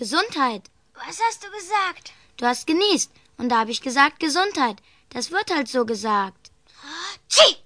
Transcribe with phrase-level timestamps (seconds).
[0.00, 0.62] Gesundheit.
[0.94, 2.14] Was hast du gesagt?
[2.38, 3.10] Du hast genießt.
[3.36, 4.78] Und da habe ich gesagt Gesundheit.
[5.10, 6.50] Das wird halt so gesagt.
[7.28, 7.56] Tschi!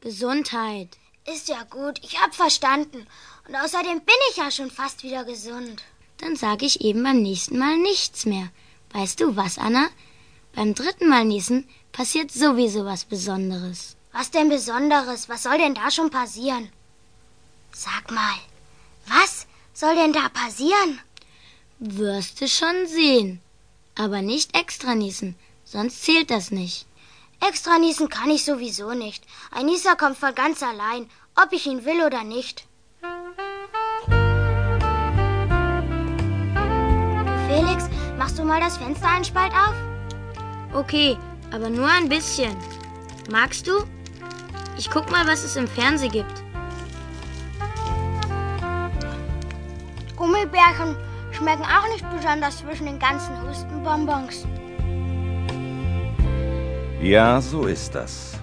[0.00, 0.98] Gesundheit.
[1.24, 3.06] Ist ja gut, ich hab verstanden.
[3.46, 5.84] Und außerdem bin ich ja schon fast wieder gesund.
[6.18, 8.48] Dann sage ich eben beim nächsten Mal nichts mehr.
[8.90, 9.88] Weißt du was, Anna?
[10.52, 13.96] Beim dritten Mal niesen passiert sowieso was Besonderes.
[14.10, 15.28] Was denn Besonderes?
[15.28, 16.72] Was soll denn da schon passieren?
[17.70, 18.38] Sag mal,
[19.06, 21.00] was soll denn da passieren?
[21.78, 23.40] Wirst du schon sehen.
[23.96, 26.86] Aber nicht extra niesen, sonst zählt das nicht.
[27.46, 29.24] Extra niesen kann ich sowieso nicht.
[29.50, 32.66] Ein Nieser kommt von ganz allein, ob ich ihn will oder nicht.
[37.48, 39.74] Felix, machst du mal das Fenster einen Spalt auf?
[40.74, 41.18] Okay,
[41.52, 42.56] aber nur ein bisschen.
[43.30, 43.84] Magst du?
[44.78, 46.42] Ich guck mal, was es im Fernsehen gibt.
[50.16, 50.96] Gummibärchen
[51.34, 54.46] schmecken auch nicht besonders zwischen den ganzen Hustenbonbons.
[57.02, 58.38] Ja, so ist das.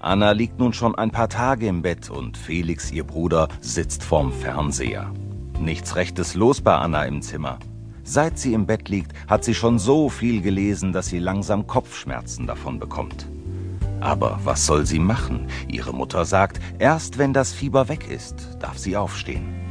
[0.00, 4.32] Anna liegt nun schon ein paar Tage im Bett und Felix, ihr Bruder, sitzt vorm
[4.32, 5.12] Fernseher.
[5.60, 7.58] Nichts Rechtes los bei Anna im Zimmer.
[8.04, 12.46] Seit sie im Bett liegt, hat sie schon so viel gelesen, dass sie langsam Kopfschmerzen
[12.46, 13.28] davon bekommt.
[14.00, 15.48] Aber was soll sie machen?
[15.66, 19.67] Ihre Mutter sagt, erst wenn das Fieber weg ist, darf sie aufstehen.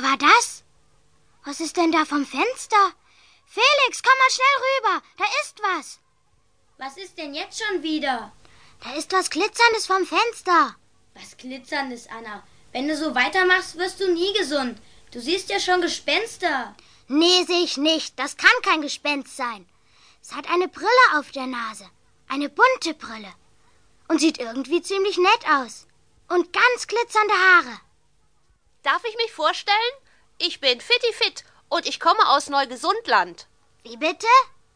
[0.00, 0.62] Wer war das?
[1.44, 2.92] Was ist denn da vom Fenster?
[3.46, 5.02] Felix, komm mal schnell rüber.
[5.16, 5.98] Da ist was.
[6.76, 8.30] Was ist denn jetzt schon wieder?
[8.84, 10.76] Da ist was Glitzerndes vom Fenster.
[11.14, 12.46] Was glitzerndes, Anna.
[12.70, 14.80] Wenn du so weitermachst, wirst du nie gesund.
[15.10, 16.76] Du siehst ja schon Gespenster.
[17.08, 18.16] Nee, sehe ich nicht.
[18.20, 19.66] Das kann kein Gespenst sein.
[20.22, 21.90] Es hat eine Brille auf der Nase.
[22.28, 23.34] Eine bunte Brille.
[24.06, 25.88] Und sieht irgendwie ziemlich nett aus.
[26.28, 27.87] Und ganz glitzernde Haare.
[28.90, 29.76] Darf ich mich vorstellen?
[30.38, 33.46] Ich bin Fitti Fit und ich komme aus Neugesundland.
[33.82, 34.26] Wie bitte?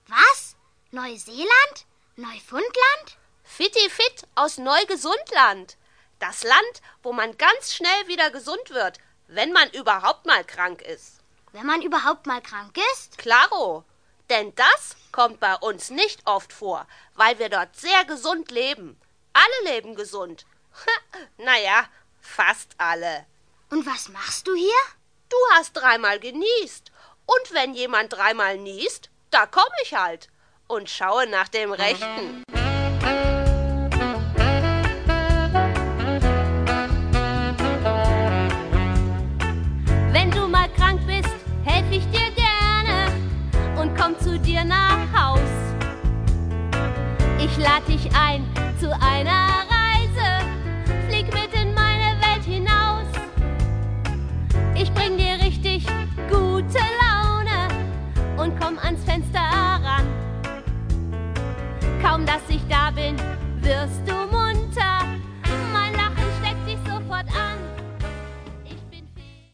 [0.06, 0.54] Was?
[0.90, 1.86] Neuseeland?
[2.16, 3.16] Neufundland?
[3.42, 5.78] Fitti Fit aus Neugesundland.
[6.18, 8.98] Das Land, wo man ganz schnell wieder gesund wird,
[9.28, 11.20] wenn man überhaupt mal krank ist.
[11.52, 13.16] Wenn man überhaupt mal krank ist?
[13.16, 13.82] Klaro.
[14.28, 19.00] Denn das kommt bei uns nicht oft vor, weil wir dort sehr gesund leben.
[19.32, 20.44] Alle leben gesund.
[21.38, 21.88] naja,
[22.20, 23.24] fast alle.
[23.72, 24.82] Und was machst du hier?
[25.30, 26.92] Du hast dreimal genießt.
[27.24, 30.28] Und wenn jemand dreimal niest, da komme ich halt
[30.66, 32.42] und schaue nach dem Rechten.
[40.12, 41.34] Wenn du mal krank bist,
[41.64, 45.40] helfe ich dir gerne und komm zu dir nach Haus.
[47.42, 48.46] Ich lade dich ein
[48.78, 49.71] zu einer
[58.42, 60.06] und komm ans Fenster ran.
[62.02, 63.16] Kaum dass ich da bin,